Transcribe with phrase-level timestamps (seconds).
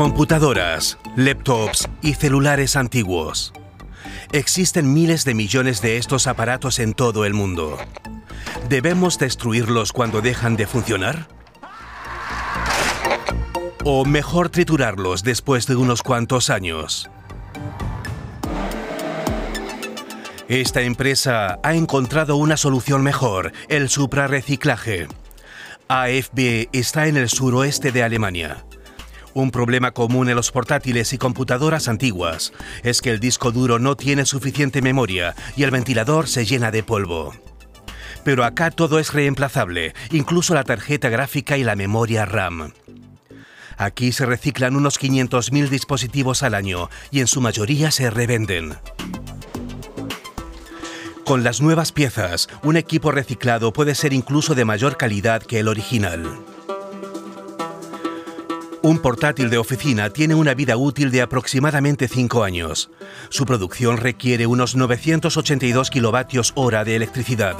[0.00, 3.52] Computadoras, laptops y celulares antiguos.
[4.32, 7.76] Existen miles de millones de estos aparatos en todo el mundo.
[8.70, 11.28] ¿Debemos destruirlos cuando dejan de funcionar?
[13.84, 17.10] ¿O mejor triturarlos después de unos cuantos años?
[20.48, 25.08] Esta empresa ha encontrado una solución mejor, el suprarreciclaje.
[25.88, 28.64] AFB está en el suroeste de Alemania.
[29.32, 33.96] Un problema común en los portátiles y computadoras antiguas es que el disco duro no
[33.96, 37.32] tiene suficiente memoria y el ventilador se llena de polvo.
[38.24, 42.72] Pero acá todo es reemplazable, incluso la tarjeta gráfica y la memoria RAM.
[43.78, 48.74] Aquí se reciclan unos 500.000 dispositivos al año y en su mayoría se revenden.
[51.24, 55.68] Con las nuevas piezas, un equipo reciclado puede ser incluso de mayor calidad que el
[55.68, 56.49] original.
[58.82, 62.90] Un portátil de oficina tiene una vida útil de aproximadamente 5 años.
[63.28, 67.56] Su producción requiere unos 982 kilovatios hora de electricidad.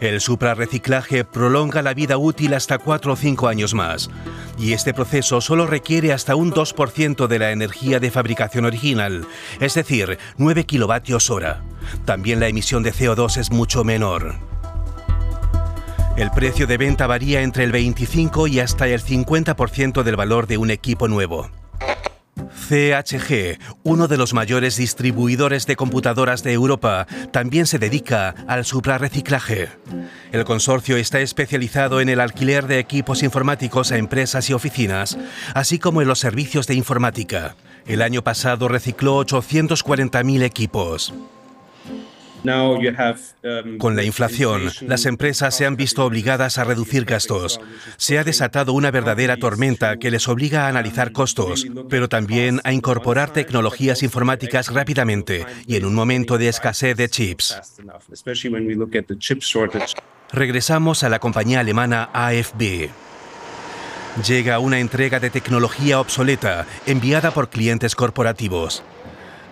[0.00, 4.10] El suprarreciclaje prolonga la vida útil hasta 4 o 5 años más,
[4.58, 9.26] y este proceso solo requiere hasta un 2% de la energía de fabricación original,
[9.60, 11.62] es decir, 9 kilovatios hora.
[12.04, 14.47] También la emisión de CO2 es mucho menor.
[16.18, 20.58] El precio de venta varía entre el 25 y hasta el 50% del valor de
[20.58, 21.48] un equipo nuevo.
[22.68, 29.68] CHG, uno de los mayores distribuidores de computadoras de Europa, también se dedica al suprarreciclaje.
[30.32, 35.16] El consorcio está especializado en el alquiler de equipos informáticos a empresas y oficinas,
[35.54, 37.54] así como en los servicios de informática.
[37.86, 41.14] El año pasado recicló 840.000 equipos.
[42.48, 47.60] Um, Con la inflación, las empresas se han visto obligadas a reducir gastos.
[47.96, 52.72] Se ha desatado una verdadera tormenta que les obliga a analizar costos, pero también a
[52.72, 57.60] incorporar tecnologías informáticas rápidamente y en un momento de escasez de chips.
[60.32, 62.88] Regresamos a la compañía alemana AFB.
[64.26, 68.82] Llega una entrega de tecnología obsoleta enviada por clientes corporativos.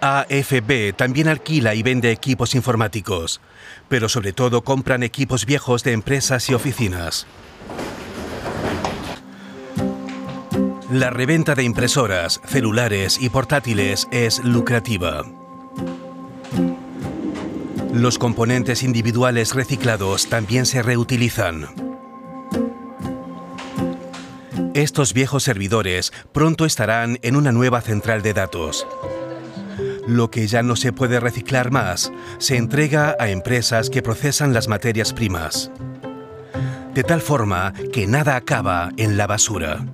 [0.00, 3.40] AFB también alquila y vende equipos informáticos,
[3.88, 7.26] pero sobre todo compran equipos viejos de empresas y oficinas.
[10.90, 15.22] La reventa de impresoras, celulares y portátiles es lucrativa.
[17.92, 21.90] Los componentes individuales reciclados también se reutilizan.
[24.74, 28.86] Estos viejos servidores pronto estarán en una nueva central de datos.
[30.10, 34.66] Lo que ya no se puede reciclar más se entrega a empresas que procesan las
[34.66, 35.70] materias primas.
[36.92, 39.84] De tal forma que nada acaba en la basura.